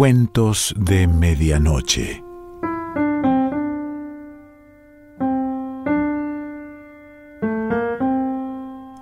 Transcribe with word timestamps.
Cuentos 0.00 0.74
de 0.78 1.06
Medianoche. 1.06 2.24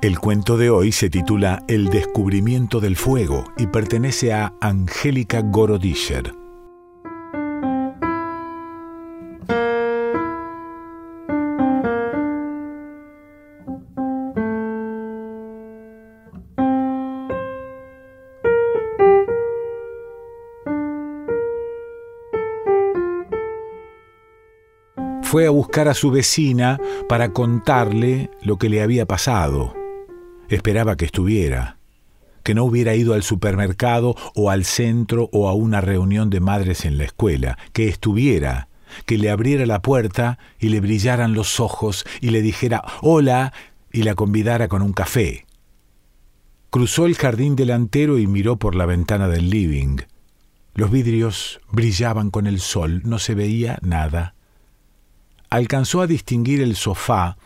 El 0.02 0.18
cuento 0.18 0.56
de 0.56 0.70
hoy 0.70 0.90
se 0.90 1.08
titula 1.08 1.62
El 1.68 1.90
descubrimiento 1.90 2.80
del 2.80 2.96
fuego 2.96 3.44
y 3.56 3.68
pertenece 3.68 4.32
a 4.32 4.54
Angélica 4.60 5.40
Gorodischer. 5.40 6.32
Fue 25.30 25.46
a 25.46 25.50
buscar 25.50 25.88
a 25.88 25.94
su 25.94 26.10
vecina 26.10 26.80
para 27.06 27.34
contarle 27.34 28.30
lo 28.40 28.56
que 28.56 28.70
le 28.70 28.80
había 28.80 29.04
pasado. 29.04 29.74
Esperaba 30.48 30.96
que 30.96 31.04
estuviera, 31.04 31.76
que 32.42 32.54
no 32.54 32.64
hubiera 32.64 32.94
ido 32.94 33.12
al 33.12 33.22
supermercado 33.22 34.16
o 34.34 34.48
al 34.48 34.64
centro 34.64 35.28
o 35.30 35.50
a 35.50 35.52
una 35.52 35.82
reunión 35.82 36.30
de 36.30 36.40
madres 36.40 36.86
en 36.86 36.96
la 36.96 37.04
escuela, 37.04 37.58
que 37.74 37.88
estuviera, 37.88 38.68
que 39.04 39.18
le 39.18 39.28
abriera 39.28 39.66
la 39.66 39.82
puerta 39.82 40.38
y 40.58 40.70
le 40.70 40.80
brillaran 40.80 41.34
los 41.34 41.60
ojos 41.60 42.06
y 42.22 42.30
le 42.30 42.40
dijera 42.40 42.82
hola 43.02 43.52
y 43.92 44.04
la 44.04 44.14
convidara 44.14 44.68
con 44.68 44.80
un 44.80 44.94
café. 44.94 45.44
Cruzó 46.70 47.04
el 47.04 47.16
jardín 47.16 47.54
delantero 47.54 48.18
y 48.18 48.26
miró 48.26 48.58
por 48.58 48.74
la 48.74 48.86
ventana 48.86 49.28
del 49.28 49.50
living. 49.50 49.98
Los 50.72 50.90
vidrios 50.90 51.60
brillaban 51.70 52.30
con 52.30 52.46
el 52.46 52.60
sol, 52.60 53.02
no 53.04 53.18
se 53.18 53.34
veía 53.34 53.78
nada. 53.82 54.34
Alcanzó 55.50 56.02
a 56.02 56.06
distinguir 56.06 56.60
el 56.60 56.76
sofá 56.76 57.36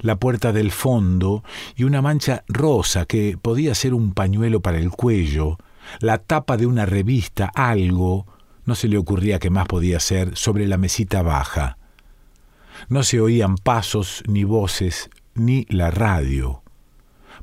la 0.00 0.16
puerta 0.16 0.52
del 0.52 0.70
fondo 0.70 1.44
y 1.76 1.84
una 1.84 2.02
mancha 2.02 2.44
rosa 2.48 3.06
que 3.06 3.38
podía 3.40 3.74
ser 3.74 3.94
un 3.94 4.12
pañuelo 4.12 4.60
para 4.60 4.78
el 4.78 4.90
cuello, 4.90 5.58
la 6.00 6.18
tapa 6.18 6.56
de 6.56 6.66
una 6.66 6.86
revista, 6.86 7.50
algo, 7.54 8.26
no 8.64 8.74
se 8.74 8.88
le 8.88 8.98
ocurría 8.98 9.38
que 9.38 9.50
más 9.50 9.66
podía 9.66 10.00
ser, 10.00 10.36
sobre 10.36 10.66
la 10.66 10.76
mesita 10.76 11.22
baja. 11.22 11.78
No 12.88 13.02
se 13.02 13.20
oían 13.20 13.56
pasos 13.56 14.22
ni 14.26 14.44
voces, 14.44 15.10
ni 15.34 15.66
la 15.68 15.90
radio. 15.90 16.62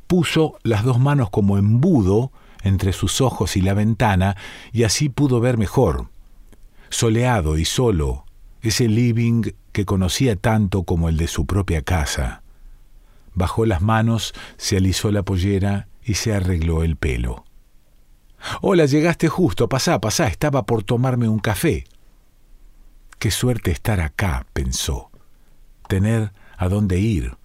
Puso 0.08 0.58
las 0.64 0.84
dos 0.84 1.00
manos 1.00 1.30
como 1.30 1.58
embudo 1.58 2.32
entre 2.64 2.94
sus 2.94 3.22
ojos 3.22 3.56
y 3.58 3.62
la 3.62 3.74
ventana, 3.74 4.36
y 4.72 4.84
así 4.84 5.10
pudo 5.10 5.40
ver 5.40 5.58
mejor. 5.58 6.10
Soleado 6.90 7.58
y 7.58 7.66
solo, 7.66 8.26
ese 8.62 8.88
living 8.88 9.44
que 9.72 9.86
conocía 9.86 10.36
tanto 10.36 10.84
como 10.84 11.10
el 11.10 11.18
de 11.18 11.28
su 11.28 11.46
propia 11.46 11.82
casa. 11.82 12.44
Bajó 13.34 13.66
las 13.66 13.82
manos, 13.82 14.34
se 14.58 14.78
alisó 14.78 15.12
la 15.12 15.24
pollera 15.24 15.88
y 16.04 16.16
se 16.16 16.34
arregló 16.34 16.84
el 16.84 16.98
pelo. 16.98 17.46
Hola, 18.62 18.86
llegaste 18.86 19.28
justo, 19.28 19.70
pasá, 19.70 20.02
pasá, 20.02 20.28
estaba 20.28 20.66
por 20.66 20.84
tomarme 20.84 21.28
un 21.28 21.40
café. 21.40 21.86
Qué 23.20 23.32
suerte 23.32 23.72
estar 23.72 24.00
acá, 24.00 24.48
pensó. 24.54 25.12
Tener 25.88 26.34
a 26.58 26.70
dónde 26.70 27.00
ir. 27.00 27.38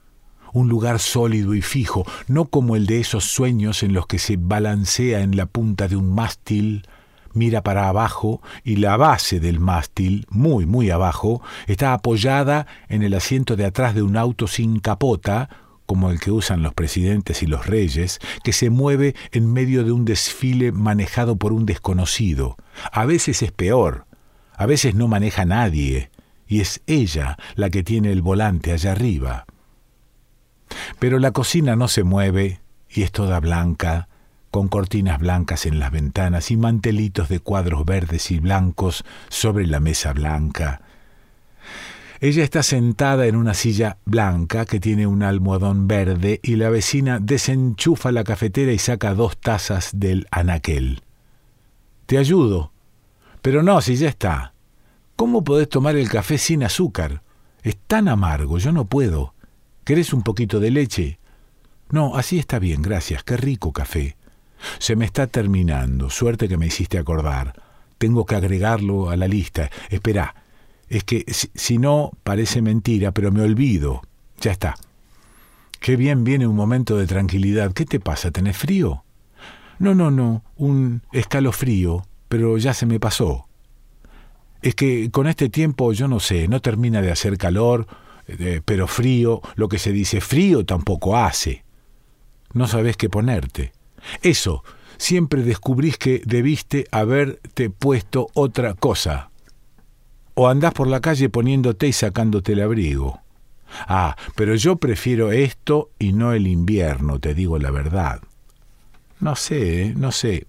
Un 0.52 0.68
lugar 0.68 1.00
sólido 1.00 1.54
y 1.54 1.60
fijo, 1.60 2.06
no 2.28 2.46
como 2.46 2.76
el 2.76 2.86
de 2.86 3.00
esos 3.00 3.24
sueños 3.24 3.82
en 3.82 3.92
los 3.92 4.06
que 4.06 4.18
se 4.18 4.38
balancea 4.38 5.20
en 5.20 5.36
la 5.36 5.44
punta 5.44 5.86
de 5.86 5.96
un 5.96 6.14
mástil, 6.14 6.86
mira 7.36 7.62
para 7.62 7.88
abajo 7.88 8.42
y 8.64 8.76
la 8.76 8.96
base 8.96 9.38
del 9.40 9.60
mástil, 9.60 10.26
muy, 10.30 10.66
muy 10.66 10.90
abajo, 10.90 11.42
está 11.66 11.92
apoyada 11.92 12.66
en 12.88 13.02
el 13.02 13.14
asiento 13.14 13.56
de 13.56 13.66
atrás 13.66 13.94
de 13.94 14.02
un 14.02 14.16
auto 14.16 14.46
sin 14.46 14.80
capota 14.80 15.48
como 15.86 16.10
el 16.10 16.18
que 16.18 16.32
usan 16.32 16.62
los 16.62 16.74
presidentes 16.74 17.42
y 17.42 17.46
los 17.46 17.66
reyes, 17.66 18.18
que 18.42 18.52
se 18.52 18.70
mueve 18.70 19.14
en 19.30 19.52
medio 19.52 19.84
de 19.84 19.92
un 19.92 20.04
desfile 20.04 20.72
manejado 20.72 21.36
por 21.36 21.52
un 21.52 21.64
desconocido. 21.64 22.56
A 22.90 23.06
veces 23.06 23.42
es 23.42 23.52
peor, 23.52 24.04
a 24.56 24.66
veces 24.66 24.96
no 24.96 25.06
maneja 25.06 25.44
nadie, 25.44 26.10
y 26.48 26.60
es 26.60 26.82
ella 26.86 27.36
la 27.54 27.70
que 27.70 27.82
tiene 27.82 28.10
el 28.10 28.20
volante 28.20 28.72
allá 28.72 28.92
arriba. 28.92 29.46
Pero 30.98 31.18
la 31.18 31.30
cocina 31.30 31.76
no 31.76 31.88
se 31.88 32.02
mueve 32.02 32.60
y 32.90 33.02
es 33.02 33.12
toda 33.12 33.40
blanca, 33.40 34.08
con 34.56 34.68
cortinas 34.68 35.18
blancas 35.18 35.66
en 35.66 35.78
las 35.78 35.90
ventanas 35.90 36.50
y 36.50 36.56
mantelitos 36.56 37.28
de 37.28 37.40
cuadros 37.40 37.84
verdes 37.84 38.30
y 38.30 38.38
blancos 38.38 39.04
sobre 39.28 39.66
la 39.66 39.80
mesa 39.80 40.14
blanca. 40.14 40.80
Ella 42.22 42.42
está 42.42 42.62
sentada 42.62 43.26
en 43.26 43.36
una 43.36 43.52
silla 43.52 43.98
blanca 44.06 44.64
que 44.64 44.80
tiene 44.80 45.06
un 45.06 45.22
almohadón 45.22 45.86
verde 45.86 46.40
y 46.42 46.56
la 46.56 46.70
vecina 46.70 47.18
desenchufa 47.20 48.12
la 48.12 48.24
cafetera 48.24 48.72
y 48.72 48.78
saca 48.78 49.12
dos 49.12 49.36
tazas 49.36 49.90
del 49.92 50.26
anaquel. 50.30 51.02
Te 52.06 52.16
ayudo. 52.16 52.72
Pero 53.42 53.62
no, 53.62 53.82
si 53.82 53.96
ya 53.96 54.08
está. 54.08 54.54
¿Cómo 55.16 55.44
podés 55.44 55.68
tomar 55.68 55.96
el 55.96 56.08
café 56.08 56.38
sin 56.38 56.64
azúcar? 56.64 57.20
Es 57.62 57.76
tan 57.76 58.08
amargo, 58.08 58.56
yo 58.56 58.72
no 58.72 58.86
puedo. 58.86 59.34
¿Querés 59.84 60.14
un 60.14 60.22
poquito 60.22 60.60
de 60.60 60.70
leche? 60.70 61.18
No, 61.90 62.16
así 62.16 62.38
está 62.38 62.58
bien, 62.58 62.80
gracias. 62.80 63.22
Qué 63.22 63.36
rico 63.36 63.74
café. 63.74 64.16
Se 64.78 64.96
me 64.96 65.04
está 65.04 65.26
terminando. 65.26 66.10
Suerte 66.10 66.48
que 66.48 66.56
me 66.56 66.66
hiciste 66.66 66.98
acordar. 66.98 67.54
Tengo 67.98 68.26
que 68.26 68.34
agregarlo 68.34 69.10
a 69.10 69.16
la 69.16 69.28
lista. 69.28 69.70
Espera, 69.90 70.34
es 70.88 71.04
que 71.04 71.24
si, 71.28 71.78
no 71.78 72.12
parece 72.22 72.62
mentira, 72.62 73.12
pero 73.12 73.32
me 73.32 73.42
olvido. 73.42 74.02
Ya 74.40 74.52
está. 74.52 74.76
Qué 75.80 75.96
bien 75.96 76.24
viene 76.24 76.46
un 76.46 76.56
momento 76.56 76.96
de 76.96 77.06
tranquilidad. 77.06 77.72
¿Qué 77.72 77.84
te 77.84 78.00
pasa? 78.00 78.30
¿Tenés 78.30 78.56
frío? 78.56 79.04
No, 79.78 79.94
no, 79.94 80.10
no, 80.10 80.42
un 80.56 81.02
escalofrío, 81.12 82.06
pero 82.28 82.56
ya 82.56 82.72
se 82.72 82.86
me 82.86 82.98
pasó. 82.98 83.46
Es 84.62 84.74
que 84.74 85.10
con 85.10 85.26
este 85.26 85.48
tiempo, 85.48 85.92
yo 85.92 86.08
no 86.08 86.18
sé, 86.18 86.48
no 86.48 86.60
termina 86.60 87.02
de 87.02 87.12
hacer 87.12 87.36
calor, 87.36 87.86
eh, 88.26 88.60
pero 88.64 88.86
frío, 88.86 89.42
lo 89.54 89.68
que 89.68 89.78
se 89.78 89.92
dice 89.92 90.20
frío 90.20 90.64
tampoco 90.64 91.16
hace. 91.16 91.64
No 92.52 92.66
sabes 92.66 92.96
qué 92.96 93.10
ponerte. 93.10 93.72
Eso, 94.22 94.64
siempre 94.98 95.42
descubrís 95.42 95.98
que 95.98 96.22
debiste 96.24 96.86
haberte 96.90 97.70
puesto 97.70 98.28
otra 98.34 98.74
cosa 98.74 99.30
o 100.38 100.48
andás 100.48 100.74
por 100.74 100.86
la 100.86 101.00
calle 101.00 101.30
poniéndote 101.30 101.88
y 101.88 101.92
sacándote 101.92 102.52
el 102.52 102.60
abrigo. 102.60 103.20
Ah, 103.88 104.16
pero 104.36 104.54
yo 104.54 104.76
prefiero 104.76 105.32
esto 105.32 105.90
y 105.98 106.12
no 106.12 106.34
el 106.34 106.46
invierno, 106.46 107.18
te 107.18 107.34
digo 107.34 107.58
la 107.58 107.70
verdad. 107.70 108.20
No 109.18 109.34
sé, 109.34 109.82
¿eh? 109.82 109.94
no 109.96 110.12
sé. 110.12 110.46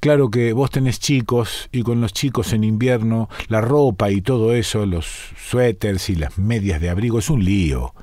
Claro 0.00 0.30
que 0.30 0.52
vos 0.52 0.70
tenés 0.70 0.98
chicos 0.98 1.68
y 1.70 1.82
con 1.82 2.00
los 2.00 2.12
chicos 2.12 2.52
en 2.52 2.64
invierno 2.64 3.28
la 3.46 3.60
ropa 3.60 4.10
y 4.10 4.20
todo 4.20 4.52
eso, 4.52 4.84
los 4.84 5.06
suéteres 5.38 6.10
y 6.10 6.16
las 6.16 6.36
medias 6.36 6.80
de 6.80 6.90
abrigo 6.90 7.20
es 7.20 7.30
un 7.30 7.44
lío. 7.44 7.94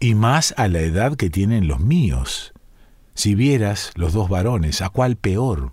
Y 0.00 0.14
más 0.14 0.54
a 0.56 0.68
la 0.68 0.80
edad 0.80 1.16
que 1.16 1.28
tienen 1.28 1.68
los 1.68 1.80
míos. 1.80 2.53
Si 3.14 3.34
vieras 3.34 3.92
los 3.94 4.12
dos 4.12 4.28
varones, 4.28 4.82
¿a 4.82 4.90
cuál 4.90 5.16
peor? 5.16 5.72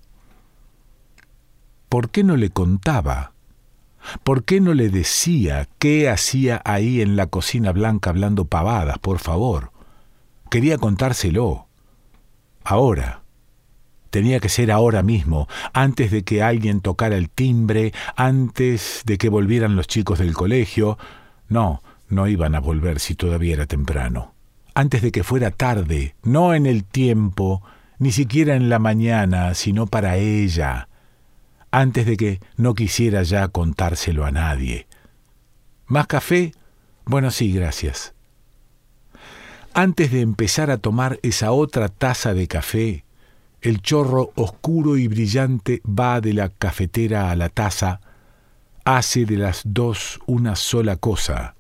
¿Por 1.90 2.10
qué 2.10 2.24
no 2.24 2.38
le 2.38 2.52
contaba? 2.52 3.34
¿Por 4.24 4.44
qué 4.44 4.62
no 4.62 4.74
le 4.74 4.90
decía 4.90 5.68
qué 5.80 6.10
hacía 6.10 6.62
ahí 6.66 7.02
en 7.02 7.16
la 7.16 7.28
cocina 7.28 7.72
blanca 7.72 8.10
hablando 8.10 8.46
pavadas, 8.46 8.98
por 9.00 9.20
favor? 9.20 9.72
Quería 10.50 10.78
contárselo. 10.78 11.68
Ahora. 12.64 13.20
Tenía 14.10 14.42
que 14.42 14.50
ser 14.50 14.74
ahora 14.74 15.04
mismo, 15.04 15.48
antes 15.72 16.12
de 16.12 16.24
que 16.24 16.44
alguien 16.44 16.82
tocara 16.82 17.16
el 17.16 17.30
timbre, 17.30 17.94
antes 18.18 19.04
de 19.06 19.18
que 19.18 19.30
volvieran 19.30 19.78
los 19.78 19.88
chicos 19.88 20.20
del 20.20 20.34
colegio. 20.34 20.98
No, 21.48 21.82
no 22.10 22.28
iban 22.28 22.54
a 22.54 22.60
volver 22.60 23.00
si 23.00 23.16
todavía 23.16 23.54
era 23.54 23.68
temprano. 23.68 24.34
Antes 24.74 25.02
de 25.02 25.12
que 25.12 25.24
fuera 25.24 25.52
tarde, 25.52 26.16
no 26.24 26.54
en 26.54 26.66
el 26.66 26.84
tiempo, 26.84 27.62
ni 28.00 28.12
siquiera 28.12 28.56
en 28.56 28.70
la 28.70 28.80
mañana, 28.80 29.54
sino 29.54 29.88
para 29.88 30.18
ella 30.18 30.88
antes 31.72 32.06
de 32.06 32.18
que 32.18 32.42
no 32.58 32.76
quisiera 32.76 33.24
ya 33.24 33.48
contárselo 33.48 34.26
a 34.26 34.32
nadie. 34.32 34.88
¿Más 35.88 36.06
café? 36.08 36.52
Bueno, 37.06 37.32
sí, 37.32 37.52
gracias. 37.52 38.14
Antes 39.74 40.12
de 40.12 40.20
empezar 40.20 40.70
a 40.70 40.78
tomar 40.78 41.20
esa 41.24 41.54
otra 41.54 41.88
taza 41.88 42.34
de 42.34 42.48
café, 42.48 43.06
el 43.62 43.82
chorro 43.82 44.32
oscuro 44.36 44.98
y 44.98 45.08
brillante 45.08 45.82
va 45.88 46.20
de 46.20 46.34
la 46.34 46.50
cafetera 46.50 47.32
a 47.32 47.36
la 47.38 47.48
taza, 47.48 48.02
hace 48.84 49.26
de 49.26 49.38
las 49.38 49.62
dos 49.64 50.20
una 50.26 50.58
sola 50.58 50.98
cosa. 50.98 51.56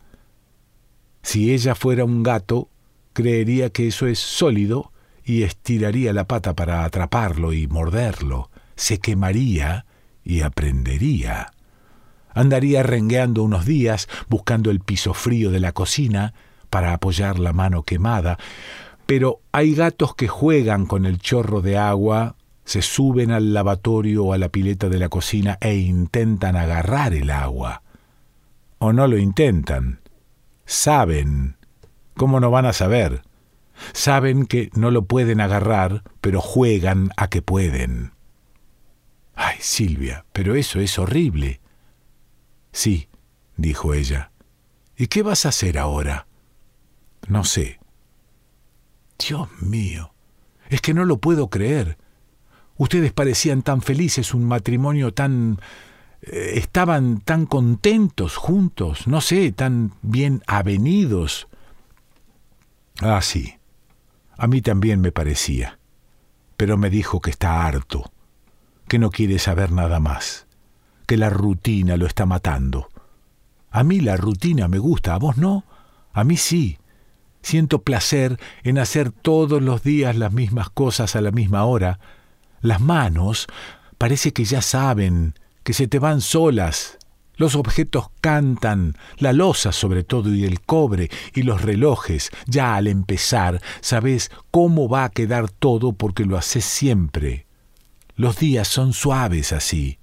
Si 1.21 1.53
ella 1.53 1.73
fuera 1.75 2.03
un 2.03 2.23
gato, 2.23 2.67
creería 3.13 3.69
que 3.69 3.87
eso 3.87 4.07
es 4.07 4.19
sólido 4.19 4.91
y 5.23 5.43
estiraría 5.43 6.13
la 6.13 6.27
pata 6.27 6.55
para 6.55 6.83
atraparlo 6.83 7.53
y 7.53 7.67
morderlo, 7.67 8.49
se 8.75 8.99
quemaría 8.99 9.85
y 10.23 10.41
aprendería. 10.41 11.51
Andaría 12.33 12.83
rengueando 12.83 13.43
unos 13.43 13.65
días, 13.65 14.07
buscando 14.29 14.71
el 14.71 14.79
piso 14.79 15.13
frío 15.13 15.51
de 15.51 15.59
la 15.59 15.73
cocina 15.73 16.33
para 16.69 16.93
apoyar 16.93 17.39
la 17.39 17.53
mano 17.53 17.83
quemada, 17.83 18.37
pero 19.05 19.41
hay 19.51 19.75
gatos 19.75 20.15
que 20.15 20.27
juegan 20.27 20.85
con 20.85 21.05
el 21.05 21.19
chorro 21.19 21.61
de 21.61 21.77
agua, 21.77 22.35
se 22.63 22.81
suben 22.81 23.31
al 23.31 23.53
lavatorio 23.53 24.25
o 24.25 24.33
a 24.33 24.37
la 24.37 24.49
pileta 24.49 24.87
de 24.87 24.99
la 24.99 25.09
cocina 25.09 25.57
e 25.59 25.75
intentan 25.75 26.55
agarrar 26.55 27.13
el 27.13 27.29
agua. 27.29 27.81
O 28.79 28.93
no 28.93 29.07
lo 29.07 29.17
intentan. 29.17 29.99
Saben. 30.65 31.57
¿Cómo 32.21 32.39
no 32.39 32.51
van 32.51 32.67
a 32.67 32.73
saber? 32.73 33.23
Saben 33.93 34.45
que 34.45 34.69
no 34.75 34.91
lo 34.91 35.05
pueden 35.05 35.41
agarrar, 35.41 36.03
pero 36.21 36.39
juegan 36.39 37.09
a 37.17 37.29
que 37.29 37.41
pueden. 37.41 38.11
Ay, 39.33 39.55
Silvia, 39.59 40.23
pero 40.31 40.53
eso 40.53 40.79
es 40.79 40.99
horrible. 40.99 41.61
Sí, 42.71 43.09
dijo 43.57 43.95
ella. 43.95 44.29
¿Y 44.95 45.07
qué 45.07 45.23
vas 45.23 45.47
a 45.47 45.49
hacer 45.49 45.79
ahora? 45.79 46.27
No 47.27 47.43
sé. 47.43 47.79
Dios 49.17 49.49
mío, 49.59 50.13
es 50.69 50.79
que 50.79 50.93
no 50.93 51.05
lo 51.05 51.17
puedo 51.17 51.49
creer. 51.49 51.97
Ustedes 52.77 53.13
parecían 53.13 53.63
tan 53.63 53.81
felices, 53.81 54.35
un 54.35 54.45
matrimonio 54.45 55.11
tan... 55.11 55.59
Eh, 56.21 56.51
estaban 56.57 57.21
tan 57.21 57.47
contentos 57.47 58.35
juntos, 58.35 59.07
no 59.07 59.21
sé, 59.21 59.51
tan 59.53 59.93
bien 60.03 60.43
avenidos. 60.45 61.47
Ah, 63.01 63.21
sí. 63.21 63.55
A 64.37 64.47
mí 64.47 64.61
también 64.61 65.01
me 65.01 65.11
parecía. 65.11 65.79
Pero 66.57 66.77
me 66.77 66.89
dijo 66.89 67.19
que 67.19 67.31
está 67.31 67.65
harto, 67.65 68.11
que 68.87 68.99
no 68.99 69.09
quiere 69.09 69.39
saber 69.39 69.71
nada 69.71 69.99
más 69.99 70.47
que 71.11 71.17
la 71.17 71.29
rutina 71.29 71.97
lo 71.97 72.05
está 72.07 72.25
matando. 72.25 72.87
A 73.69 73.83
mí 73.83 73.99
la 73.99 74.15
rutina 74.15 74.69
me 74.69 74.79
gusta, 74.79 75.13
a 75.13 75.17
vos 75.17 75.35
no, 75.35 75.65
a 76.13 76.23
mí 76.23 76.37
sí. 76.37 76.77
Siento 77.41 77.81
placer 77.81 78.39
en 78.63 78.77
hacer 78.77 79.11
todos 79.11 79.61
los 79.61 79.83
días 79.83 80.15
las 80.15 80.31
mismas 80.31 80.69
cosas 80.69 81.17
a 81.17 81.21
la 81.21 81.31
misma 81.31 81.65
hora. 81.65 81.99
Las 82.61 82.79
manos 82.79 83.47
parece 83.97 84.31
que 84.31 84.45
ya 84.45 84.61
saben, 84.61 85.33
que 85.63 85.73
se 85.73 85.89
te 85.89 85.99
van 85.99 86.21
solas. 86.21 86.97
Los 87.41 87.55
objetos 87.55 88.11
cantan, 88.21 88.95
la 89.17 89.33
losa 89.33 89.71
sobre 89.71 90.03
todo 90.03 90.31
y 90.31 90.45
el 90.45 90.61
cobre 90.61 91.09
y 91.33 91.41
los 91.41 91.63
relojes, 91.63 92.29
ya 92.45 92.75
al 92.75 92.85
empezar, 92.85 93.63
sabes 93.79 94.29
cómo 94.51 94.87
va 94.87 95.05
a 95.05 95.09
quedar 95.09 95.49
todo 95.49 95.93
porque 95.93 96.23
lo 96.23 96.37
haces 96.37 96.63
siempre. 96.63 97.47
Los 98.15 98.37
días 98.37 98.67
son 98.67 98.93
suaves 98.93 99.53
así. 99.53 99.97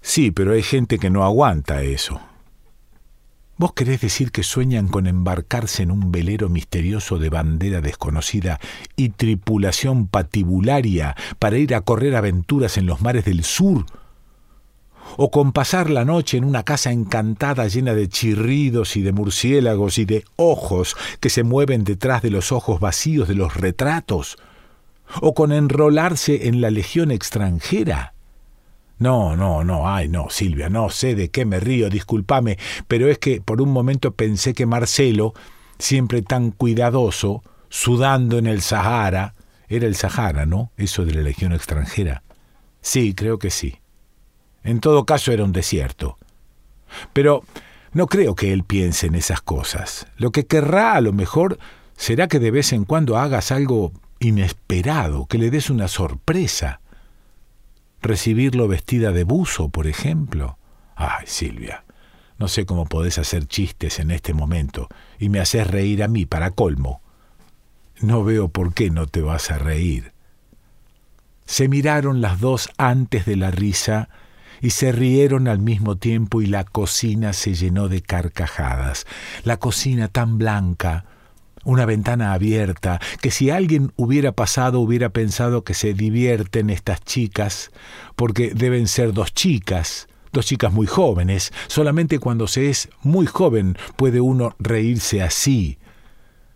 Sí, 0.00 0.30
pero 0.30 0.52
hay 0.52 0.62
gente 0.62 1.00
que 1.00 1.10
no 1.10 1.24
aguanta 1.24 1.82
eso. 1.82 2.20
¿Vos 3.56 3.72
querés 3.72 4.00
decir 4.00 4.30
que 4.30 4.44
sueñan 4.44 4.86
con 4.86 5.08
embarcarse 5.08 5.82
en 5.82 5.90
un 5.90 6.12
velero 6.12 6.48
misterioso 6.48 7.18
de 7.18 7.30
bandera 7.30 7.80
desconocida 7.80 8.60
y 8.94 9.08
tripulación 9.08 10.06
patibularia 10.06 11.16
para 11.40 11.58
ir 11.58 11.74
a 11.74 11.80
correr 11.80 12.14
aventuras 12.14 12.78
en 12.78 12.86
los 12.86 13.00
mares 13.00 13.24
del 13.24 13.42
sur? 13.42 13.86
¿O 15.16 15.30
con 15.30 15.52
pasar 15.52 15.90
la 15.90 16.04
noche 16.04 16.36
en 16.36 16.44
una 16.44 16.62
casa 16.62 16.92
encantada 16.92 17.66
llena 17.68 17.94
de 17.94 18.08
chirridos 18.08 18.96
y 18.96 19.02
de 19.02 19.12
murciélagos 19.12 19.98
y 19.98 20.04
de 20.04 20.24
ojos 20.36 20.96
que 21.20 21.30
se 21.30 21.42
mueven 21.42 21.84
detrás 21.84 22.22
de 22.22 22.30
los 22.30 22.52
ojos 22.52 22.80
vacíos 22.80 23.28
de 23.28 23.34
los 23.34 23.56
retratos? 23.56 24.38
¿O 25.20 25.34
con 25.34 25.52
enrolarse 25.52 26.48
en 26.48 26.60
la 26.60 26.70
legión 26.70 27.10
extranjera? 27.10 28.14
No, 28.98 29.34
no, 29.34 29.64
no, 29.64 29.88
ay, 29.88 30.08
no, 30.08 30.28
Silvia, 30.28 30.68
no 30.68 30.90
sé 30.90 31.14
de 31.14 31.30
qué 31.30 31.46
me 31.46 31.58
río, 31.58 31.88
discúlpame, 31.88 32.58
pero 32.86 33.08
es 33.08 33.18
que 33.18 33.40
por 33.40 33.62
un 33.62 33.70
momento 33.70 34.12
pensé 34.12 34.52
que 34.52 34.66
Marcelo, 34.66 35.32
siempre 35.78 36.20
tan 36.20 36.50
cuidadoso, 36.50 37.42
sudando 37.70 38.36
en 38.36 38.46
el 38.46 38.60
Sahara, 38.60 39.34
era 39.68 39.86
el 39.86 39.94
Sahara, 39.94 40.44
¿no? 40.44 40.70
Eso 40.76 41.06
de 41.06 41.14
la 41.14 41.22
legión 41.22 41.54
extranjera. 41.54 42.22
Sí, 42.82 43.14
creo 43.14 43.38
que 43.38 43.50
sí. 43.50 43.79
En 44.64 44.80
todo 44.80 45.04
caso 45.04 45.32
era 45.32 45.44
un 45.44 45.52
desierto. 45.52 46.18
Pero 47.12 47.44
no 47.92 48.06
creo 48.06 48.34
que 48.34 48.52
él 48.52 48.64
piense 48.64 49.06
en 49.06 49.14
esas 49.14 49.40
cosas. 49.40 50.06
Lo 50.16 50.30
que 50.30 50.46
querrá 50.46 50.94
a 50.94 51.00
lo 51.00 51.12
mejor 51.12 51.58
será 51.96 52.28
que 52.28 52.38
de 52.38 52.50
vez 52.50 52.72
en 52.72 52.84
cuando 52.84 53.18
hagas 53.18 53.52
algo 53.52 53.92
inesperado, 54.20 55.26
que 55.26 55.38
le 55.38 55.50
des 55.50 55.70
una 55.70 55.88
sorpresa 55.88 56.80
recibirlo 58.02 58.68
vestida 58.68 59.12
de 59.12 59.24
buzo, 59.24 59.68
por 59.68 59.86
ejemplo. 59.86 60.58
Ay, 60.96 61.26
Silvia, 61.26 61.84
no 62.38 62.48
sé 62.48 62.66
cómo 62.66 62.86
podés 62.86 63.18
hacer 63.18 63.46
chistes 63.46 63.98
en 63.98 64.10
este 64.10 64.34
momento 64.34 64.88
y 65.18 65.28
me 65.28 65.40
haces 65.40 65.66
reír 65.66 66.02
a 66.02 66.08
mí 66.08 66.26
para 66.26 66.50
colmo. 66.50 67.02
No 68.00 68.24
veo 68.24 68.48
por 68.48 68.72
qué 68.72 68.90
no 68.90 69.06
te 69.06 69.20
vas 69.20 69.50
a 69.50 69.58
reír. 69.58 70.12
Se 71.44 71.68
miraron 71.68 72.20
las 72.20 72.40
dos 72.40 72.70
antes 72.78 73.26
de 73.26 73.36
la 73.36 73.50
risa 73.50 74.08
y 74.60 74.70
se 74.70 74.92
rieron 74.92 75.48
al 75.48 75.58
mismo 75.58 75.96
tiempo 75.96 76.42
y 76.42 76.46
la 76.46 76.64
cocina 76.64 77.32
se 77.32 77.54
llenó 77.54 77.88
de 77.88 78.02
carcajadas. 78.02 79.06
La 79.44 79.58
cocina 79.58 80.08
tan 80.08 80.38
blanca, 80.38 81.04
una 81.64 81.84
ventana 81.84 82.32
abierta, 82.32 83.00
que 83.20 83.30
si 83.30 83.50
alguien 83.50 83.92
hubiera 83.96 84.32
pasado 84.32 84.80
hubiera 84.80 85.10
pensado 85.10 85.64
que 85.64 85.74
se 85.74 85.94
divierten 85.94 86.70
estas 86.70 87.02
chicas, 87.04 87.70
porque 88.16 88.52
deben 88.54 88.88
ser 88.88 89.12
dos 89.12 89.34
chicas, 89.34 90.08
dos 90.32 90.46
chicas 90.46 90.72
muy 90.72 90.86
jóvenes. 90.86 91.52
Solamente 91.66 92.18
cuando 92.18 92.46
se 92.46 92.70
es 92.70 92.88
muy 93.02 93.26
joven 93.26 93.76
puede 93.96 94.20
uno 94.20 94.54
reírse 94.58 95.22
así. 95.22 95.78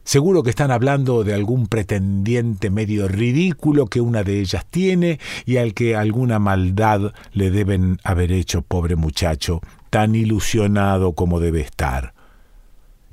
Seguro 0.04 0.42
que 0.42 0.50
están 0.50 0.70
hablando 0.70 1.24
de 1.24 1.34
algún 1.34 1.66
pretendiente 1.66 2.70
medio 2.70 3.08
ridículo 3.08 3.86
que 3.86 4.00
una 4.00 4.22
de 4.22 4.40
ellas 4.40 4.66
tiene 4.70 5.18
y 5.46 5.56
al 5.56 5.74
que 5.74 5.96
alguna 5.96 6.38
maldad 6.38 7.12
le 7.32 7.50
deben 7.50 7.98
haber 8.04 8.30
hecho, 8.32 8.62
pobre 8.62 8.96
muchacho, 8.96 9.60
tan 9.90 10.14
ilusionado 10.14 11.12
como 11.14 11.40
debe 11.40 11.62
estar 11.62 12.14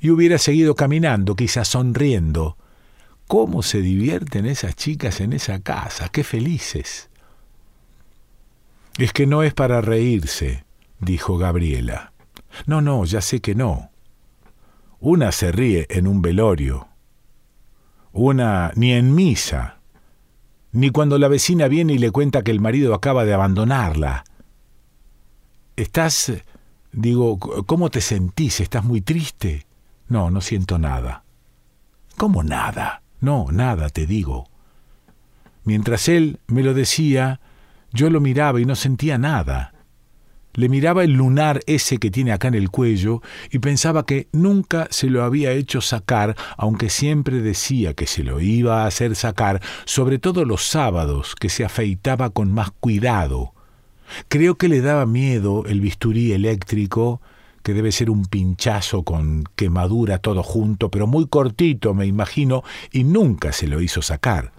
y 0.02 0.10
hubiera 0.10 0.40
seguido 0.40 0.76
caminando, 0.76 1.36
quizás 1.36 1.70
sonriendo. 1.70 2.58
¿Cómo 3.28 3.62
se 3.62 3.82
divierten 3.82 4.48
esas 4.48 4.76
chicas 4.76 5.22
en 5.22 5.32
esa 5.32 5.60
casa? 5.60 6.10
¡Qué 6.10 6.24
felices! 6.24 7.10
Es 8.98 9.14
que 9.14 9.28
no 9.28 9.44
es 9.44 9.54
para 9.54 9.80
reírse, 9.80 10.66
dijo 11.00 11.38
Gabriela. 11.38 12.14
No, 12.66 12.82
no, 12.82 13.06
ya 13.06 13.22
sé 13.22 13.42
que 13.42 13.54
no. 13.54 13.91
Una 15.02 15.32
se 15.32 15.52
ríe 15.52 15.88
en 15.90 16.06
un 16.06 16.22
velorio. 16.22 16.88
Una 18.12 18.72
ni 18.76 18.94
en 18.94 19.16
misa. 19.16 19.80
Ni 20.74 20.92
cuando 20.92 21.18
la 21.18 21.28
vecina 21.28 21.68
viene 21.68 21.94
y 21.94 21.98
le 21.98 22.12
cuenta 22.12 22.44
que 22.44 22.52
el 22.52 22.60
marido 22.60 22.94
acaba 22.94 23.26
de 23.26 23.34
abandonarla. 23.34 24.24
Estás, 25.76 26.32
digo, 26.92 27.40
¿cómo 27.40 27.90
te 27.90 28.00
sentís? 28.00 28.60
¿Estás 28.60 28.84
muy 28.84 29.02
triste? 29.02 29.66
No, 30.08 30.30
no 30.30 30.40
siento 30.40 30.78
nada. 30.78 31.24
¿Cómo 32.16 32.44
nada? 32.44 33.02
No, 33.22 33.48
nada, 33.52 33.90
te 33.90 34.06
digo. 34.06 34.50
Mientras 35.64 36.10
él 36.10 36.40
me 36.46 36.62
lo 36.62 36.76
decía, 36.76 37.40
yo 37.92 38.12
lo 38.12 38.22
miraba 38.22 38.62
y 38.62 38.66
no 38.66 38.76
sentía 38.76 39.18
nada. 39.18 39.71
Le 40.54 40.70
miraba 40.70 41.04
el 41.04 41.14
lunar 41.14 41.62
ese 41.66 41.98
que 41.98 42.12
tiene 42.12 42.32
acá 42.32 42.50
en 42.50 42.56
el 42.56 42.70
cuello 42.70 43.22
y 43.50 43.60
pensaba 43.60 44.06
que 44.06 44.28
nunca 44.32 44.88
se 44.92 45.10
lo 45.10 45.24
había 45.24 45.52
hecho 45.52 45.82
sacar, 45.82 46.36
aunque 46.58 46.90
siempre 46.90 47.42
decía 47.42 47.94
que 47.94 48.06
se 48.08 48.24
lo 48.24 48.42
iba 48.42 48.84
a 48.84 48.88
hacer 48.88 49.16
sacar, 49.16 49.62
sobre 49.86 50.20
todo 50.20 50.44
los 50.46 50.68
sábados, 50.68 51.36
que 51.40 51.50
se 51.50 51.64
afeitaba 51.64 52.30
con 52.32 52.54
más 52.54 52.72
cuidado. 52.72 53.54
Creo 54.28 54.56
que 54.56 54.68
le 54.68 54.82
daba 54.82 55.06
miedo 55.06 55.64
el 55.66 55.80
bisturí 55.80 56.34
eléctrico 56.34 57.22
que 57.64 57.74
debe 57.74 57.92
ser 57.92 58.10
un 58.10 58.26
pinchazo 58.26 59.04
con 59.04 59.44
quemadura 59.56 60.18
todo 60.18 60.44
junto, 60.44 60.90
pero 60.90 61.08
muy 61.08 61.28
cortito, 61.28 61.94
me 61.94 62.08
imagino, 62.08 62.64
y 62.92 63.04
nunca 63.04 63.52
se 63.52 63.68
lo 63.68 63.82
hizo 63.82 64.02
sacar. 64.02 64.52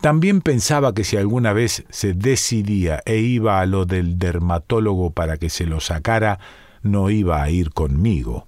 También 0.00 0.40
pensaba 0.40 0.94
que 0.94 1.04
si 1.04 1.16
alguna 1.16 1.52
vez 1.52 1.84
se 1.90 2.14
decidía 2.14 3.02
e 3.04 3.16
iba 3.18 3.60
a 3.60 3.66
lo 3.66 3.84
del 3.84 4.18
dermatólogo 4.18 5.10
para 5.10 5.38
que 5.38 5.50
se 5.50 5.66
lo 5.66 5.80
sacara, 5.80 6.38
no 6.82 7.10
iba 7.10 7.42
a 7.42 7.50
ir 7.50 7.70
conmigo. 7.70 8.46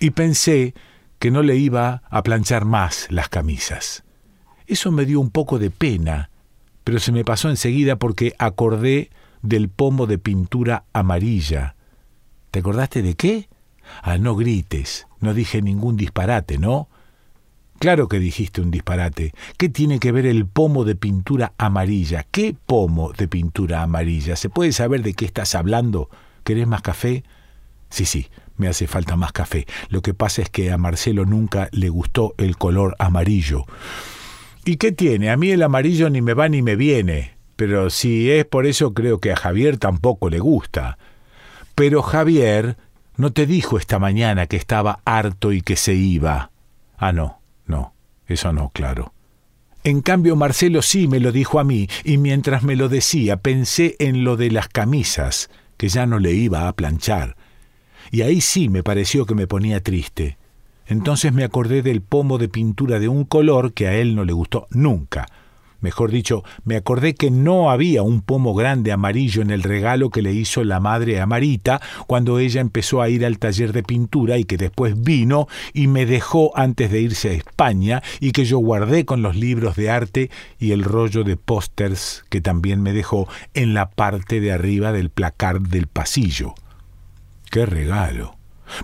Y 0.00 0.10
pensé 0.10 0.74
que 1.18 1.30
no 1.30 1.42
le 1.42 1.56
iba 1.56 2.02
a 2.10 2.22
planchar 2.22 2.64
más 2.64 3.06
las 3.10 3.28
camisas. 3.28 4.04
Eso 4.66 4.90
me 4.92 5.06
dio 5.06 5.20
un 5.20 5.30
poco 5.30 5.58
de 5.58 5.70
pena, 5.70 6.30
pero 6.84 6.98
se 6.98 7.12
me 7.12 7.24
pasó 7.24 7.48
enseguida 7.48 7.96
porque 7.96 8.34
acordé 8.38 9.10
del 9.42 9.68
pomo 9.68 10.06
de 10.06 10.18
pintura 10.18 10.84
amarilla 10.92 11.76
¿Te 12.50 12.60
acordaste 12.60 13.02
de 13.02 13.14
qué? 13.14 13.48
Ah, 14.02 14.18
no 14.18 14.34
grites, 14.34 15.06
no 15.20 15.34
dije 15.34 15.62
ningún 15.62 15.96
disparate, 15.96 16.58
¿no? 16.58 16.88
Claro 17.78 18.08
que 18.08 18.18
dijiste 18.18 18.60
un 18.60 18.72
disparate. 18.72 19.32
¿Qué 19.56 19.68
tiene 19.68 20.00
que 20.00 20.10
ver 20.10 20.26
el 20.26 20.46
pomo 20.46 20.84
de 20.84 20.96
pintura 20.96 21.52
amarilla? 21.58 22.26
¿Qué 22.30 22.56
pomo 22.66 23.12
de 23.12 23.28
pintura 23.28 23.82
amarilla? 23.82 24.34
¿Se 24.34 24.50
puede 24.50 24.72
saber 24.72 25.02
de 25.02 25.14
qué 25.14 25.24
estás 25.24 25.54
hablando? 25.54 26.10
¿Querés 26.42 26.66
más 26.66 26.82
café? 26.82 27.22
Sí, 27.88 28.04
sí, 28.04 28.28
me 28.56 28.66
hace 28.66 28.88
falta 28.88 29.14
más 29.14 29.30
café. 29.30 29.66
Lo 29.90 30.02
que 30.02 30.12
pasa 30.12 30.42
es 30.42 30.50
que 30.50 30.72
a 30.72 30.78
Marcelo 30.78 31.24
nunca 31.24 31.68
le 31.70 31.88
gustó 31.88 32.34
el 32.36 32.56
color 32.56 32.96
amarillo. 32.98 33.64
¿Y 34.64 34.76
qué 34.76 34.90
tiene? 34.90 35.30
A 35.30 35.36
mí 35.36 35.50
el 35.50 35.62
amarillo 35.62 36.10
ni 36.10 36.20
me 36.20 36.34
va 36.34 36.48
ni 36.48 36.62
me 36.62 36.74
viene. 36.74 37.36
Pero 37.54 37.90
si 37.90 38.30
es 38.30 38.44
por 38.44 38.66
eso 38.66 38.92
creo 38.92 39.20
que 39.20 39.32
a 39.32 39.36
Javier 39.36 39.78
tampoco 39.78 40.30
le 40.30 40.40
gusta. 40.40 40.98
Pero 41.76 42.02
Javier 42.02 42.76
no 43.16 43.32
te 43.32 43.46
dijo 43.46 43.78
esta 43.78 44.00
mañana 44.00 44.46
que 44.48 44.56
estaba 44.56 45.00
harto 45.04 45.52
y 45.52 45.62
que 45.62 45.76
se 45.76 45.94
iba. 45.94 46.50
Ah, 46.96 47.12
no, 47.12 47.37
no, 47.68 47.94
eso 48.26 48.52
no, 48.52 48.70
claro. 48.70 49.12
En 49.84 50.00
cambio, 50.00 50.34
Marcelo 50.36 50.82
sí 50.82 51.06
me 51.06 51.20
lo 51.20 51.32
dijo 51.32 51.60
a 51.60 51.64
mí, 51.64 51.88
y 52.04 52.18
mientras 52.18 52.62
me 52.62 52.76
lo 52.76 52.88
decía 52.88 53.38
pensé 53.38 53.96
en 54.00 54.24
lo 54.24 54.36
de 54.36 54.50
las 54.50 54.68
camisas, 54.68 55.50
que 55.76 55.88
ya 55.88 56.06
no 56.06 56.18
le 56.18 56.32
iba 56.32 56.68
a 56.68 56.72
planchar. 56.74 57.36
Y 58.10 58.22
ahí 58.22 58.40
sí 58.40 58.68
me 58.68 58.82
pareció 58.82 59.24
que 59.24 59.34
me 59.34 59.46
ponía 59.46 59.82
triste. 59.82 60.36
Entonces 60.86 61.32
me 61.32 61.44
acordé 61.44 61.82
del 61.82 62.00
pomo 62.00 62.38
de 62.38 62.48
pintura 62.48 62.98
de 62.98 63.08
un 63.08 63.24
color 63.24 63.72
que 63.72 63.86
a 63.86 63.94
él 63.94 64.16
no 64.16 64.24
le 64.24 64.32
gustó 64.32 64.66
nunca, 64.70 65.26
Mejor 65.80 66.10
dicho, 66.10 66.42
me 66.64 66.76
acordé 66.76 67.14
que 67.14 67.30
no 67.30 67.70
había 67.70 68.02
un 68.02 68.20
pomo 68.20 68.52
grande 68.52 68.90
amarillo 68.90 69.42
en 69.42 69.50
el 69.50 69.62
regalo 69.62 70.10
que 70.10 70.22
le 70.22 70.32
hizo 70.32 70.64
la 70.64 70.80
madre 70.80 71.20
a 71.20 71.26
Marita 71.26 71.80
cuando 72.08 72.40
ella 72.40 72.60
empezó 72.60 73.00
a 73.00 73.08
ir 73.08 73.24
al 73.24 73.38
taller 73.38 73.72
de 73.72 73.84
pintura 73.84 74.38
y 74.38 74.44
que 74.44 74.56
después 74.56 75.00
vino 75.00 75.46
y 75.72 75.86
me 75.86 76.04
dejó 76.04 76.50
antes 76.56 76.90
de 76.90 77.00
irse 77.00 77.30
a 77.30 77.34
España 77.34 78.02
y 78.18 78.32
que 78.32 78.44
yo 78.44 78.58
guardé 78.58 79.04
con 79.04 79.22
los 79.22 79.36
libros 79.36 79.76
de 79.76 79.90
arte 79.90 80.30
y 80.58 80.72
el 80.72 80.82
rollo 80.82 81.22
de 81.22 81.36
pósters 81.36 82.24
que 82.28 82.40
también 82.40 82.82
me 82.82 82.92
dejó 82.92 83.28
en 83.54 83.72
la 83.72 83.88
parte 83.90 84.40
de 84.40 84.50
arriba 84.50 84.90
del 84.90 85.10
placard 85.10 85.62
del 85.62 85.86
pasillo. 85.86 86.54
¡Qué 87.50 87.66
regalo! 87.66 88.36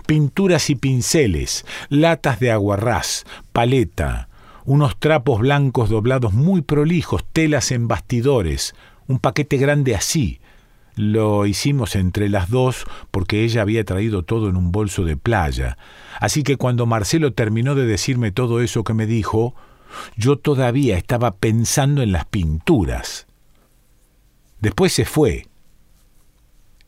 Pinturas 0.07 0.69
y 0.69 0.75
pinceles, 0.75 1.65
latas 1.89 2.39
de 2.39 2.51
aguarrás, 2.51 3.25
paleta, 3.51 4.29
unos 4.65 4.99
trapos 4.99 5.39
blancos 5.39 5.89
doblados 5.89 6.33
muy 6.33 6.61
prolijos, 6.61 7.23
telas 7.31 7.71
en 7.71 7.87
bastidores, 7.87 8.75
un 9.07 9.19
paquete 9.19 9.57
grande 9.57 9.95
así. 9.95 10.39
Lo 10.95 11.45
hicimos 11.45 11.95
entre 11.95 12.29
las 12.29 12.49
dos 12.49 12.85
porque 13.11 13.43
ella 13.43 13.61
había 13.61 13.83
traído 13.83 14.23
todo 14.23 14.49
en 14.49 14.55
un 14.55 14.71
bolso 14.71 15.03
de 15.03 15.17
playa. 15.17 15.77
Así 16.19 16.43
que 16.43 16.57
cuando 16.57 16.85
Marcelo 16.85 17.33
terminó 17.33 17.75
de 17.75 17.85
decirme 17.85 18.31
todo 18.31 18.61
eso 18.61 18.83
que 18.83 18.93
me 18.93 19.05
dijo, 19.05 19.53
yo 20.15 20.37
todavía 20.37 20.97
estaba 20.97 21.31
pensando 21.31 22.01
en 22.01 22.11
las 22.11 22.25
pinturas. 22.25 23.27
Después 24.61 24.93
se 24.93 25.05
fue. 25.05 25.47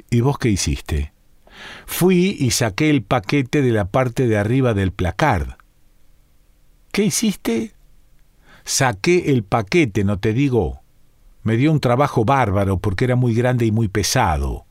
¿Y 0.10 0.22
vos 0.22 0.38
qué 0.39 0.50
hiciste? 0.50 1.12
Fui 1.86 2.38
y 2.39 2.51
saqué 2.51 2.89
el 2.89 3.03
paquete 3.03 3.62
de 3.62 3.72
la 3.72 3.86
parte 3.86 4.27
de 4.27 4.38
arriba 4.38 4.74
del 4.74 4.93
placard. 4.93 5.56
¿Qué 6.97 7.03
hiciste? 7.03 7.73
Saqué 8.63 9.31
el 9.31 9.43
paquete, 9.43 10.03
no 10.03 10.17
te 10.17 10.33
digo. 10.33 10.81
Me 11.43 11.55
dio 11.55 11.71
un 11.71 11.79
trabajo 11.79 12.25
bárbaro 12.25 12.79
porque 12.79 13.05
era 13.05 13.15
muy 13.15 13.35
grande 13.35 13.67
y 13.67 13.71
muy 13.71 13.87
pesado. 13.87 14.65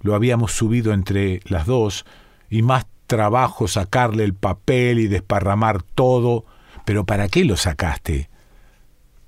Lo 0.00 0.16
habíamos 0.16 0.50
subido 0.50 0.92
entre 0.92 1.38
las 1.44 1.66
dos 1.66 2.04
y 2.50 2.62
más 2.62 2.86
trabajo 3.06 3.68
sacarle 3.68 4.24
el 4.24 4.34
papel 4.34 4.98
y 4.98 5.06
desparramar 5.06 5.84
todo. 5.84 6.46
Pero 6.84 7.06
¿para 7.06 7.28
qué 7.28 7.44
lo 7.44 7.56
sacaste? 7.56 8.28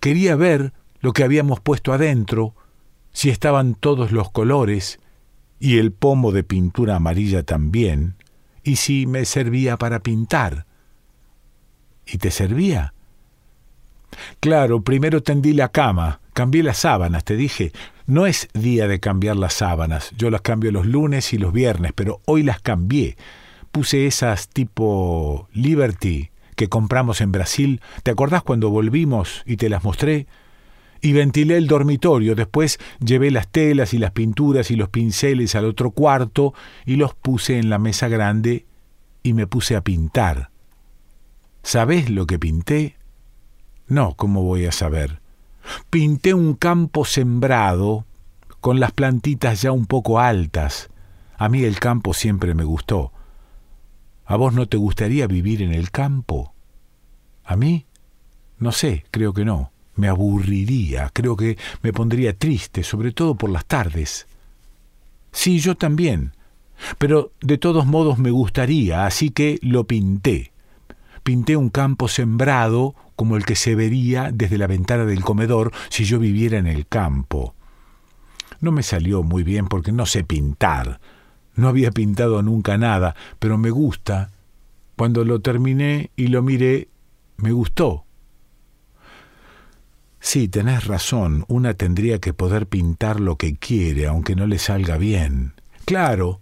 Quería 0.01 0.35
ver 0.35 0.73
lo 0.99 1.13
que 1.13 1.23
habíamos 1.23 1.61
puesto 1.61 1.93
adentro, 1.93 2.57
si 3.13 3.31
estaban 3.31 3.77
todos 3.77 4.11
los 4.11 4.33
colores, 4.33 4.99
y 5.61 5.79
el 5.79 5.93
pomo 5.93 6.33
de 6.33 6.43
pintura 6.43 6.97
amarilla 6.97 7.45
también, 7.45 8.17
y 8.65 8.75
si 8.75 9.07
me 9.07 9.25
servía 9.25 9.77
para 9.77 10.01
pintar. 10.01 10.67
¿Y 12.07 12.19
te 12.19 12.31
servía? 12.31 12.95
Claro, 14.41 14.83
primero 14.83 15.23
tendí 15.23 15.53
la 15.53 15.71
cama, 15.71 16.21
cambié 16.33 16.63
las 16.63 16.79
sábanas, 16.79 17.25
te 17.25 17.37
dije. 17.37 17.73
No 18.07 18.27
es 18.27 18.49
día 18.53 18.87
de 18.87 19.01
cambiar 19.01 19.37
las 19.37 19.55
sábanas, 19.55 20.11
yo 20.17 20.29
las 20.31 20.43
cambio 20.43 20.71
los 20.71 20.87
lunes 20.87 21.33
y 21.33 21.39
los 21.39 21.53
viernes, 21.53 21.93
pero 21.95 22.21
hoy 22.27 22.43
las 22.43 22.61
cambié. 22.61 23.17
Puse 23.73 24.07
esas 24.07 24.49
tipo 24.49 25.49
Liberty 25.53 26.31
que 26.55 26.69
compramos 26.69 27.21
en 27.21 27.33
Brasil. 27.33 27.81
¿Te 28.03 28.11
acordás 28.11 28.43
cuando 28.43 28.71
volvimos 28.71 29.43
y 29.47 29.57
te 29.57 29.69
las 29.69 29.85
mostré? 29.85 30.27
Y 31.01 31.13
ventilé 31.13 31.57
el 31.57 31.67
dormitorio, 31.67 32.35
después 32.35 32.79
llevé 33.05 33.31
las 33.31 33.49
telas 33.49 33.95
y 33.95 33.99
las 33.99 34.13
pinturas 34.13 34.71
y 34.71 34.77
los 34.77 34.89
pinceles 34.91 35.55
al 35.55 35.65
otro 35.65 35.91
cuarto 35.91 36.55
y 36.87 36.97
los 36.97 37.15
puse 37.15 37.59
en 37.59 37.69
la 37.69 37.79
mesa 37.79 38.09
grande 38.09 38.67
y 39.23 39.33
me 39.33 39.47
puse 39.47 39.77
a 39.77 39.83
pintar. 39.83 40.51
¿Sabés 41.65 42.11
lo 42.11 42.27
que 42.27 42.39
pinté? 42.39 42.95
No, 43.89 44.15
¿cómo 44.17 44.43
voy 44.43 44.67
a 44.67 44.71
saber? 44.71 45.21
Pinté 45.89 46.35
un 46.35 46.55
campo 46.55 47.07
sembrado 47.07 48.05
con 48.61 48.81
las 48.81 48.93
plantitas 48.93 49.63
ya 49.63 49.73
un 49.73 49.87
poco 49.87 50.21
altas. 50.21 50.91
A 51.39 51.49
mí 51.49 51.65
el 51.65 51.81
campo 51.81 52.13
siempre 52.13 52.55
me 52.55 52.65
gustó. 52.65 53.13
¿A 54.27 54.37
vos 54.37 54.53
no 54.53 54.67
te 54.69 54.77
gustaría 54.77 55.27
vivir 55.27 55.63
en 55.63 55.73
el 55.73 55.91
campo? 55.91 56.53
¿A 57.45 57.57
mí? 57.57 57.87
No 58.59 58.71
sé, 58.71 59.07
creo 59.11 59.33
que 59.33 59.47
no. 59.47 59.73
Me 59.97 60.09
aburriría, 60.09 61.11
creo 61.15 61.35
que 61.35 61.57
me 61.81 61.95
pondría 61.95 62.37
triste, 62.37 62.83
sobre 62.83 63.13
todo 63.13 63.37
por 63.37 63.49
las 63.49 63.65
tardes. 63.65 64.27
Sí, 65.33 65.61
yo 65.61 65.77
también. 65.77 66.35
Pero 66.99 67.33
de 67.41 67.57
todos 67.57 67.87
modos 67.87 68.19
me 68.19 68.31
gustaría, 68.31 69.07
así 69.07 69.31
que 69.31 69.59
lo 69.63 69.85
pinté 69.85 70.53
pinté 71.25 71.57
un 71.57 71.71
campo 71.71 72.07
sembrado 72.07 72.95
como 73.17 73.37
el 73.37 73.45
que 73.45 73.57
se 73.57 73.75
vería 73.75 74.31
desde 74.33 74.59
la 74.59 74.69
ventana 74.69 75.05
del 75.05 75.23
comedor 75.23 75.73
si 75.89 76.05
yo 76.05 76.21
viviera 76.21 76.59
en 76.59 76.67
el 76.67 76.87
campo. 76.87 77.55
No 78.61 78.71
me 78.71 78.83
salió 78.83 79.23
muy 79.23 79.43
bien 79.43 79.67
porque 79.67 79.91
no 79.91 80.07
sé 80.07 80.23
pintar. 80.23 81.01
No 81.57 81.69
había 81.69 81.91
pintado 81.91 82.43
nunca 82.43 82.79
nada, 82.79 83.17
pero 83.39 83.59
me 83.59 83.71
gusta. 83.71 84.31
Cuando 84.97 85.25
lo 85.25 85.41
terminé 85.41 86.11
y 86.15 86.29
lo 86.29 86.43
miré, 86.43 86.89
me 87.37 87.53
gustó. 87.53 88.05
Sí, 90.21 90.49
tenés 90.49 90.87
razón, 90.87 91.45
una 91.49 91.75
tendría 91.75 92.19
que 92.19 92.33
poder 92.33 92.67
pintar 92.67 93.21
lo 93.21 93.37
que 93.37 93.57
quiere, 93.57 94.07
aunque 94.07 94.35
no 94.35 94.47
le 94.47 94.59
salga 94.59 94.97
bien. 94.97 95.53
Claro, 95.85 96.41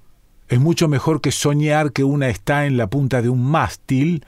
es 0.49 0.61
mucho 0.61 0.87
mejor 0.87 1.21
que 1.21 1.33
soñar 1.33 1.93
que 1.93 2.05
una 2.05 2.29
está 2.29 2.67
en 2.67 2.77
la 2.77 2.89
punta 2.89 3.23
de 3.23 3.29
un 3.29 3.45
mástil 3.45 4.25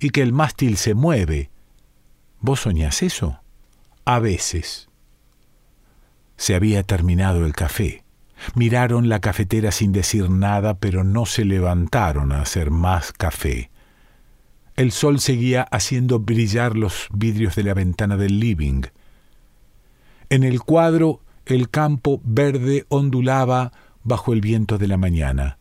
y 0.00 0.10
que 0.10 0.22
el 0.22 0.32
mástil 0.32 0.76
se 0.76 0.94
mueve. 0.94 1.50
¿Vos 2.40 2.60
soñás 2.60 3.02
eso? 3.02 3.40
A 4.04 4.18
veces. 4.18 4.88
Se 6.36 6.54
había 6.54 6.82
terminado 6.82 7.44
el 7.44 7.52
café. 7.52 8.04
Miraron 8.54 9.08
la 9.08 9.20
cafetera 9.20 9.72
sin 9.72 9.90
decir 9.90 10.30
nada, 10.30 10.78
pero 10.78 11.02
no 11.02 11.26
se 11.26 11.44
levantaron 11.44 12.30
a 12.30 12.42
hacer 12.42 12.70
más 12.70 13.12
café. 13.12 13.70
El 14.76 14.92
sol 14.92 15.18
seguía 15.18 15.62
haciendo 15.62 16.20
brillar 16.20 16.76
los 16.76 17.08
vidrios 17.12 17.56
de 17.56 17.64
la 17.64 17.74
ventana 17.74 18.16
del 18.16 18.38
living. 18.38 18.82
En 20.30 20.44
el 20.44 20.60
cuadro 20.60 21.22
el 21.46 21.70
campo 21.70 22.20
verde 22.22 22.86
ondulaba 22.88 23.72
bajo 24.04 24.32
el 24.32 24.40
viento 24.40 24.78
de 24.78 24.86
la 24.86 24.96
mañana. 24.96 25.58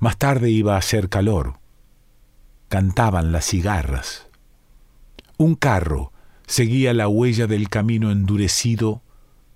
Más 0.00 0.16
tarde 0.16 0.50
iba 0.50 0.74
a 0.74 0.78
hacer 0.78 1.08
calor 1.08 1.61
cantaban 2.72 3.32
las 3.32 3.44
cigarras. 3.44 4.28
Un 5.36 5.56
carro 5.56 6.10
seguía 6.46 6.94
la 6.94 7.06
huella 7.06 7.46
del 7.46 7.68
camino 7.68 8.10
endurecido, 8.10 9.02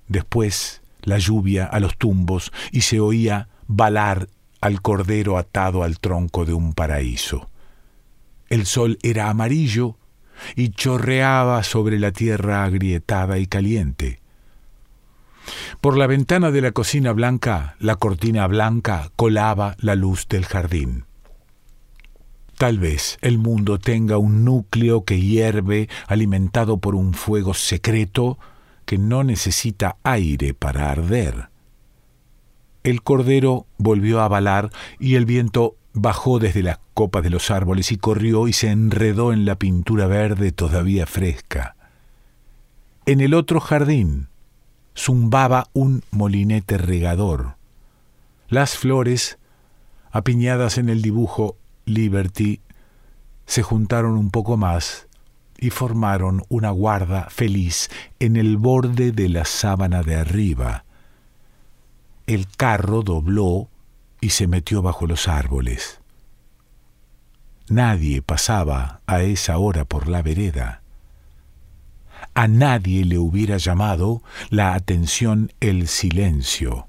después 0.06 0.82
la 1.00 1.16
lluvia 1.16 1.64
a 1.64 1.80
los 1.80 1.96
tumbos 1.96 2.52
y 2.73 2.82
se 2.82 3.00
oía 3.00 3.49
balar 3.68 4.28
al 4.61 4.82
cordero 4.82 5.38
atado 5.38 5.82
al 5.82 5.99
tronco 5.99 6.44
de 6.44 6.52
un 6.52 6.75
paraíso. 6.75 7.49
El 8.50 8.66
sol 8.66 8.99
era 9.02 9.30
amarillo 9.30 9.96
y 10.54 10.68
chorreaba 10.68 11.62
sobre 11.62 11.99
la 11.99 12.12
tierra 12.12 12.64
agrietada 12.64 13.38
y 13.38 13.46
caliente. 13.46 14.20
Por 15.80 15.96
la 15.96 16.06
ventana 16.06 16.50
de 16.50 16.61
la 16.61 16.73
cocina 16.73 17.12
blanca, 17.12 17.76
la 17.78 17.96
cortina 17.96 18.46
blanca 18.46 19.11
colaba 19.16 19.75
la 19.78 19.94
luz 19.94 20.28
del 20.28 20.44
jardín. 20.44 21.05
Tal 22.58 22.78
vez 22.78 23.18
el 23.20 23.36
mundo 23.36 23.78
tenga 23.78 24.16
un 24.16 24.44
núcleo 24.44 25.04
que 25.04 25.20
hierve 25.20 25.90
alimentado 26.06 26.78
por 26.78 26.94
un 26.94 27.12
fuego 27.12 27.52
secreto 27.52 28.38
que 28.86 28.96
no 28.96 29.25
necesita 29.25 29.96
aire 30.02 30.54
para 30.54 30.90
arder. 30.90 31.50
El 32.82 33.02
cordero 33.02 33.66
volvió 33.76 34.20
a 34.22 34.28
balar 34.28 34.70
y 34.98 35.16
el 35.16 35.26
viento 35.26 35.76
bajó 35.92 36.38
desde 36.38 36.62
las 36.62 36.78
copas 36.94 37.22
de 37.22 37.30
los 37.30 37.50
árboles 37.50 37.92
y 37.92 37.98
corrió 37.98 38.48
y 38.48 38.54
se 38.54 38.70
enredó 38.70 39.32
en 39.34 39.44
la 39.44 39.56
pintura 39.56 40.06
verde 40.06 40.50
todavía 40.52 41.06
fresca. 41.06 41.76
En 43.04 43.20
el 43.20 43.34
otro 43.34 43.60
jardín 43.60 44.28
zumbaba 44.96 45.68
un 45.75 46.02
molinete 46.10 46.78
regador. 46.78 47.56
Las 48.48 48.78
flores, 48.78 49.38
apiñadas 50.10 50.78
en 50.78 50.88
el 50.88 51.02
dibujo 51.02 51.56
Liberty, 51.86 52.60
se 53.46 53.62
juntaron 53.62 54.18
un 54.18 54.30
poco 54.30 54.56
más 54.56 55.06
y 55.56 55.70
formaron 55.70 56.42
una 56.48 56.70
guarda 56.70 57.28
feliz 57.30 57.88
en 58.18 58.36
el 58.36 58.56
borde 58.56 59.12
de 59.12 59.28
la 59.28 59.44
sábana 59.44 60.02
de 60.02 60.16
arriba. 60.16 60.84
El 62.26 62.48
carro 62.48 63.02
dobló 63.02 63.70
y 64.20 64.30
se 64.30 64.48
metió 64.48 64.82
bajo 64.82 65.06
los 65.06 65.28
árboles. 65.28 66.00
Nadie 67.68 68.20
pasaba 68.20 69.00
a 69.06 69.22
esa 69.22 69.56
hora 69.58 69.84
por 69.84 70.08
la 70.08 70.22
vereda. 70.22 70.82
A 72.34 72.48
nadie 72.48 73.04
le 73.04 73.18
hubiera 73.18 73.58
llamado 73.58 74.22
la 74.50 74.74
atención 74.74 75.52
el 75.60 75.86
silencio. 75.86 76.88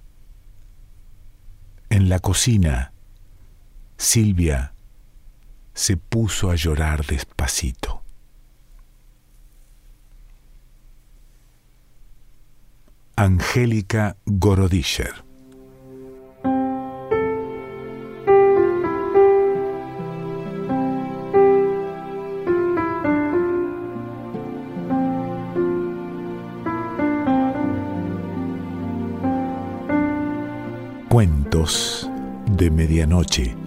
En 1.89 2.09
la 2.09 2.19
cocina, 2.19 2.91
Silvia 3.97 4.73
se 5.77 5.95
puso 5.95 6.49
a 6.49 6.55
llorar 6.55 7.05
despacito. 7.05 8.01
Angélica 13.15 14.17
Gorodischer 14.25 15.23
Cuentos 31.09 32.09
de 32.51 32.71
Medianoche. 32.71 33.66